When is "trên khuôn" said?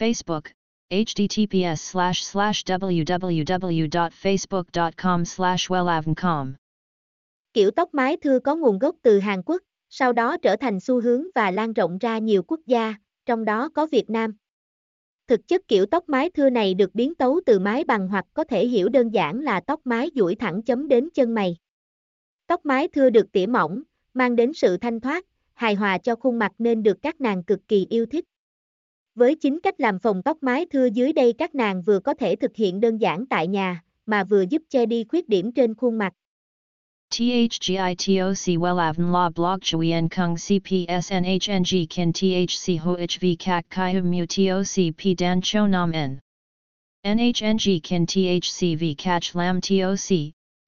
35.52-35.98